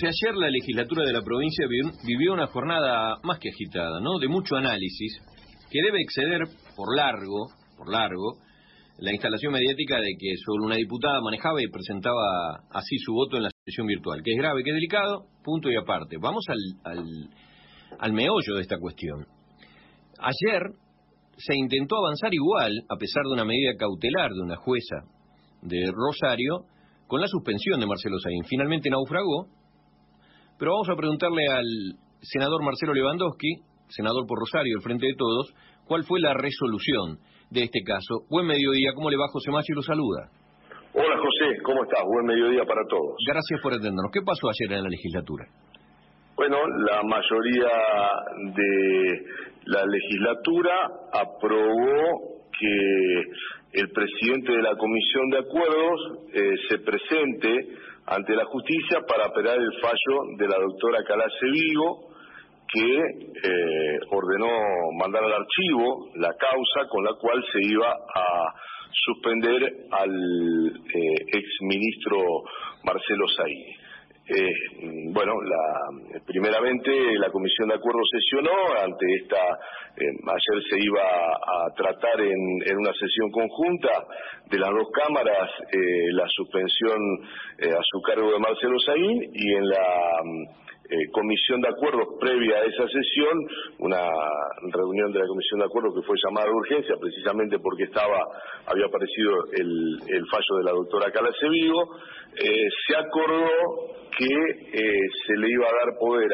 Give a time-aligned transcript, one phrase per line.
[0.00, 1.66] Ayer la legislatura de la provincia
[2.06, 4.20] vivió una jornada más que agitada, ¿no?
[4.20, 5.20] De mucho análisis,
[5.72, 6.42] que debe exceder
[6.76, 8.38] por largo, por largo,
[8.98, 13.42] la instalación mediática de que solo una diputada manejaba y presentaba así su voto en
[13.42, 16.16] la sesión virtual, que es grave, que es delicado, punto y aparte.
[16.16, 17.04] Vamos al, al,
[17.98, 19.26] al meollo de esta cuestión.
[20.20, 20.62] Ayer
[21.38, 24.98] se intentó avanzar igual, a pesar de una medida cautelar de una jueza
[25.62, 26.66] de Rosario,
[27.08, 28.44] con la suspensión de Marcelo Saín.
[28.44, 29.57] Finalmente naufragó
[30.58, 31.66] pero vamos a preguntarle al
[32.20, 35.54] senador Marcelo Lewandowski, senador por Rosario, el Frente de Todos,
[35.86, 37.18] cuál fue la resolución
[37.50, 38.26] de este caso.
[38.28, 39.72] Buen mediodía, ¿cómo le va José Machi?
[39.72, 40.28] Lo saluda.
[40.92, 42.02] Hola José, ¿cómo estás?
[42.04, 43.14] Buen mediodía para todos.
[43.26, 44.10] Gracias por atendernos.
[44.12, 45.46] ¿Qué pasó ayer en la legislatura?
[46.34, 47.70] Bueno, la mayoría
[48.54, 49.26] de
[49.66, 50.74] la legislatura
[51.12, 56.00] aprobó que el presidente de la Comisión de Acuerdos
[56.32, 57.68] eh, se presente
[58.06, 62.08] ante la justicia para apelar el fallo de la doctora Calace Vigo,
[62.72, 64.48] que eh, ordenó
[64.98, 68.54] mandar al archivo la causa con la cual se iba a
[68.92, 72.18] suspender al eh, exministro
[72.84, 73.87] Marcelo Saí.
[74.30, 74.52] Eh,
[75.10, 79.40] bueno, la, primeramente la Comisión de Acuerdo sesionó ante esta,
[79.96, 83.88] eh, ayer se iba a, tratar en, una sesión conjunta
[84.50, 86.98] de las dos cámaras eh, la suspensión
[87.60, 90.22] a su cargo de Marcelo Saín y en la
[90.90, 93.36] eh, comisión de acuerdos previa a esa sesión,
[93.80, 94.08] una
[94.72, 98.24] reunión de la comisión de acuerdos que fue llamada de urgencia precisamente porque estaba
[98.66, 101.96] había aparecido el, fallo de la doctora Calace Vigo,
[102.36, 106.30] eh, se acordó que eh, se le iba a dar poder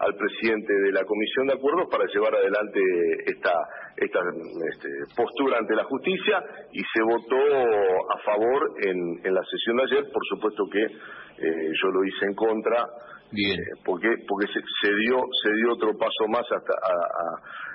[0.00, 2.80] al presidente de la comisión de acuerdos para llevar adelante
[3.26, 3.52] esta
[3.96, 4.20] esta
[4.72, 10.04] este, postura ante la justicia y se votó a favor en, la sesión de ayer,
[10.12, 12.86] por supuesto que yo lo hice en contra
[13.32, 13.60] Bien.
[13.60, 16.74] Eh, porque porque se, dio se dio otro paso más hasta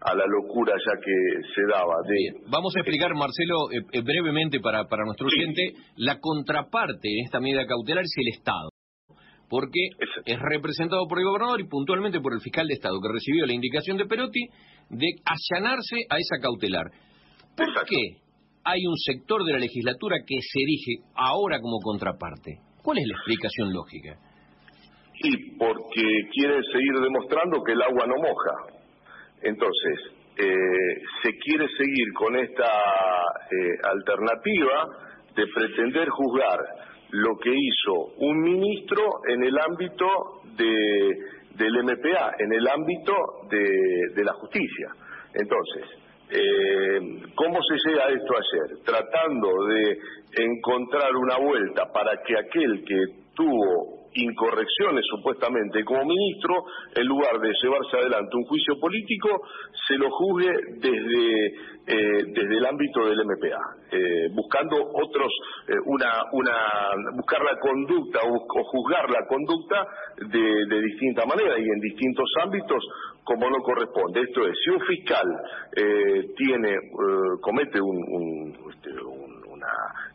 [0.00, 1.14] a, la locura ya que
[1.54, 1.94] se daba.
[2.06, 7.24] De, Vamos a explicar, Marcelo, eh, eh, brevemente para, para nuestro oyente, la contraparte en
[7.24, 8.70] esta medida cautelar es el Estado.
[9.48, 9.90] Porque
[10.24, 13.54] es representado por el gobernador y puntualmente por el fiscal de Estado, que recibió la
[13.54, 14.40] indicación de Perotti
[14.90, 16.86] de allanarse a esa cautelar.
[17.56, 18.18] ¿Por qué
[18.64, 22.58] hay un sector de la legislatura que se erige ahora como contraparte?
[22.82, 24.18] ¿Cuál es la explicación lógica?
[25.18, 28.82] y porque quieren seguir demostrando que el agua no moja.
[29.42, 34.88] Entonces, eh, se quiere seguir con esta eh, alternativa
[35.34, 36.58] de pretender juzgar
[37.16, 40.06] lo que hizo un ministro en el ámbito
[40.56, 41.16] de,
[41.54, 43.14] del MPA, en el ámbito
[43.48, 44.88] de, la justicia.
[45.32, 45.84] Entonces,
[46.30, 47.00] eh,
[47.34, 48.78] ¿cómo se llega a esto ayer?
[48.84, 49.98] Tratando de
[50.44, 57.52] encontrar una vuelta para que aquel que tuvo incorrecciones supuestamente como ministro, en lugar de
[57.62, 59.28] llevarse adelante un juicio político,
[59.86, 61.46] se lo juzgue desde,
[61.86, 63.60] eh, desde el ámbito del MPA,
[63.92, 65.32] eh, buscando otros,
[65.68, 66.56] eh, una, una,
[67.14, 72.82] buscar la conducta o, juzgar la conducta de, de, distinta manera y en distintos ámbitos
[73.24, 74.22] como no corresponde.
[74.22, 75.26] Esto es, si un fiscal
[76.36, 76.76] tiene,
[77.40, 78.90] comete un, este,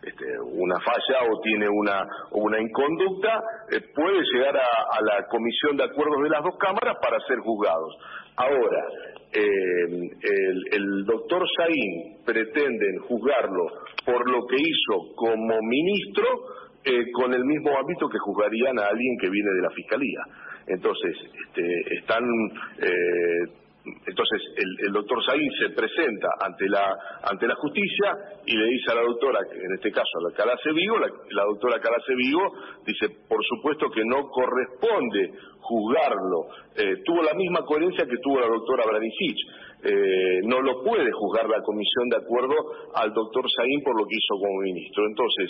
[0.04, 5.84] este, una falla o tiene una, una inconducta, eh, puede llegar a, la comisión de
[5.86, 7.96] acuerdos de las dos cámaras para ser juzgados.
[8.36, 8.84] Ahora,
[9.34, 10.10] eh,
[10.72, 13.66] el, doctor Saín pretenden juzgarlo
[14.06, 16.26] por lo que hizo como ministro
[16.84, 20.20] eh, con el mismo ámbito que juzgarían a alguien que viene de la fiscalía.
[20.68, 21.16] Entonces,
[21.48, 22.24] este, están
[23.84, 26.86] entonces el, doctor Saín se presenta ante la
[27.24, 28.14] ante la justicia
[28.46, 31.80] y le dice a la doctora, en este caso a la Calace Vigo, la, doctora
[31.80, 32.46] Calace Vigo
[32.86, 35.32] dice, por supuesto que no corresponde
[35.62, 36.46] juzgarlo.
[36.78, 39.38] Eh, tuvo la misma coherencia que tuvo la doctora Branicic.
[39.84, 42.54] Eh, no lo puede juzgar la comisión de acuerdo
[42.94, 45.08] al doctor Saín por lo que hizo como ministro.
[45.08, 45.50] Entonces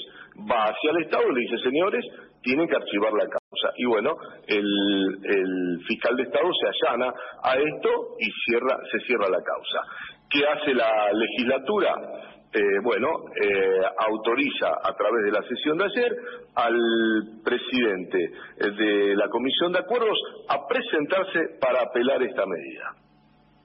[0.49, 2.05] va hacia el Estado y le dice, señores,
[2.41, 3.40] tienen que archivar la
[3.77, 4.15] Y bueno,
[4.47, 7.13] el, fiscal de Estado se allana
[7.43, 9.79] a esto y cierra, se cierra la causa.
[10.29, 11.95] ¿Qué hace la legislatura?
[12.53, 13.07] Eh, bueno,
[13.41, 16.11] eh, autoriza a través de la sesión de ayer
[16.55, 16.75] al
[17.43, 20.17] presidente de la Comisión de Acuerdos
[20.49, 23.01] a presentarse para apelar esta medida.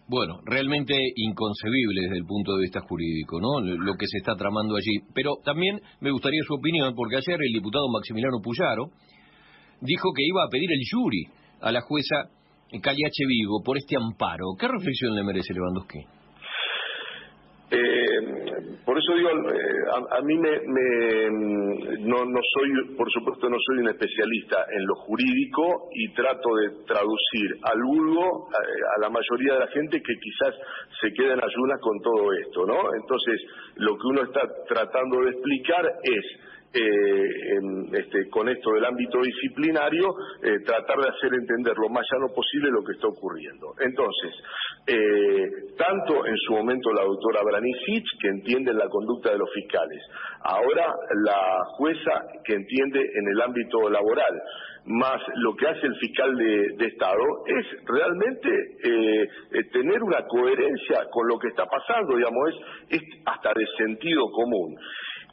[0.08, 3.60] Bueno, realmente inconcebible desde el punto de vista jurídico, ¿no?
[3.60, 5.02] Lo que se está tramando allí.
[5.12, 8.94] Pero también me gustaría su opinión, porque ayer el diputado Maximiliano Puyaro
[9.80, 11.26] dijo que iba a pedir el jury
[11.60, 12.30] a la jueza
[12.82, 14.56] Caliache Vigo por este amparo.
[14.58, 16.00] ¿Qué reflexión le merece Lewandowski?
[17.68, 20.50] Eh, por eso digo, a, mí me,
[21.98, 26.84] no, no soy, por supuesto, no soy un especialista en lo jurídico y trato de
[26.86, 30.54] traducir al vulgo a, la mayoría de la gente que quizás
[31.00, 32.94] se queda en ayunas con todo esto, ¿no?
[32.94, 33.40] Entonces,
[33.74, 36.24] lo que uno está tratando de explicar es
[36.72, 37.58] eh,
[37.92, 40.08] este, con esto del ámbito disciplinario,
[40.42, 43.72] eh, tratar de hacer entender lo más llano posible lo que está ocurriendo.
[43.80, 44.34] Entonces,
[44.86, 50.02] eh, tanto en su momento la doctora Branicic, que entiende la conducta de los fiscales,
[50.42, 50.92] ahora
[51.24, 52.12] la jueza
[52.44, 54.42] que entiende en el ámbito laboral,
[54.86, 58.48] más lo que hace el fiscal de, Estado, es realmente
[59.72, 62.54] tener una coherencia con lo que está pasando, digamos,
[62.90, 64.76] es hasta de sentido común.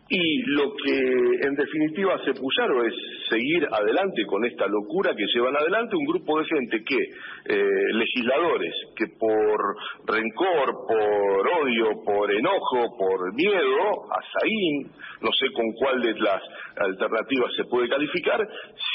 [0.09, 2.93] Y lo que en definitiva hace Puyaro es
[3.29, 6.97] seguir adelante con esta locura que llevan adelante un grupo de gente que,
[7.45, 14.91] eh, legisladores, que por rencor, por odio, por enojo, por miedo, a Saín,
[15.21, 16.41] no sé con cuál de las
[16.75, 18.45] alternativas se puede calificar,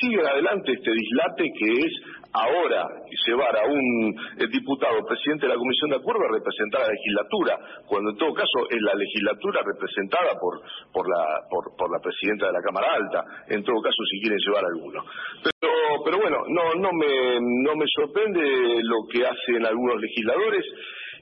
[0.01, 1.93] siguen adelante este dislate que es
[2.33, 2.85] ahora
[3.27, 6.93] llevar a un eh, diputado presidente de la Comisión de Acuerdo a representar a la
[6.93, 10.61] legislatura, cuando en todo caso es la legislatura representada por,
[10.93, 14.65] por, la, por, la presidenta de la Cámara Alta, en todo caso si quieren llevar
[14.65, 15.05] alguno.
[15.43, 15.73] Pero,
[16.05, 20.65] pero bueno, no, no, me, no me sorprende lo que hacen algunos legisladores.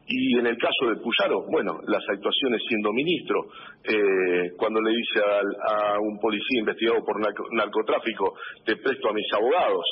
[0.09, 3.43] Y en el caso de Puyaro, bueno, las actuaciones siendo ministro,
[3.83, 7.19] eh, cuando le dice a, un policía investigado por
[7.53, 8.35] narcotráfico,
[8.65, 9.85] te presto a mis abogados,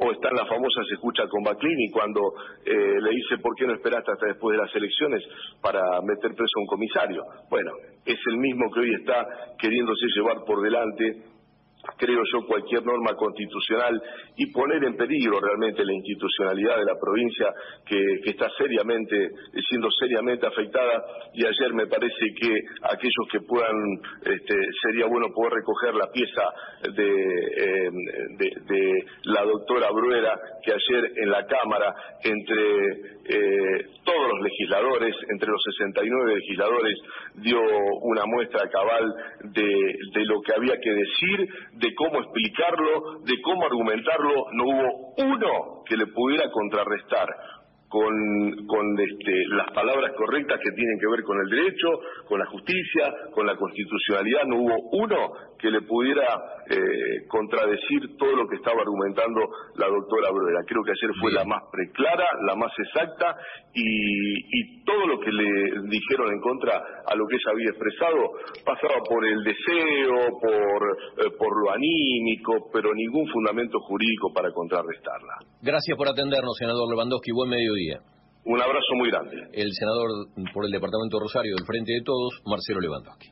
[0.00, 2.32] o está en la famosa se escucha con Baclini cuando
[2.64, 5.22] eh, le dice por qué no esperaste hasta después de las elecciones
[5.60, 7.22] para meter preso a un comisario.
[7.50, 7.72] Bueno,
[8.04, 9.26] es el mismo que hoy está
[9.58, 11.22] queriéndose llevar por delante
[11.96, 14.00] creo yo, cualquier norma constitucional
[14.36, 17.52] y poner en peligro realmente la institucionalidad de la provincia
[17.86, 19.28] que, está seriamente,
[19.68, 21.02] siendo seriamente afectada.
[21.34, 23.76] Y ayer me parece que aquellos que puedan,
[24.24, 26.42] este, sería bueno poder recoger la pieza
[26.94, 27.90] de, eh,
[28.38, 30.34] de, la doctora Bruera
[30.64, 32.86] que ayer en la Cámara entre
[33.24, 36.98] eh, todos los legisladores, entre los 69 legisladores,
[37.34, 37.60] dio
[38.02, 39.14] una muestra cabal
[39.52, 45.82] de lo que había que decir, de cómo explicarlo, de cómo argumentarlo, no hubo uno
[45.86, 47.28] que le pudiera contrarrestar
[47.90, 48.14] con,
[48.66, 51.88] con este, las palabras correctas que tienen que ver con el derecho,
[52.28, 54.46] con la justicia, con la constitucionalidad.
[54.46, 55.18] No hubo uno
[55.58, 56.22] que le pudiera
[56.70, 59.42] eh, contradecir todo lo que estaba argumentando
[59.74, 60.62] la doctora Bruera.
[60.66, 63.34] Creo que ayer fue la más preclara, la más exacta
[63.74, 65.46] y, todo lo que le
[65.86, 66.74] dijeron en contra
[67.06, 68.18] a lo que ella había expresado
[68.64, 70.80] pasaba por el deseo, por,
[71.26, 75.34] eh, por lo anímico, pero ningún fundamento jurídico para contrarrestarla.
[75.62, 77.30] Gracias por atendernos, senador Lewandowski.
[77.30, 77.79] Buen mediodía.
[78.44, 79.36] Un abrazo muy grande.
[79.52, 83.28] El senador por el Departamento Rosario del Frente de Todos, Marcelo Lewandowski.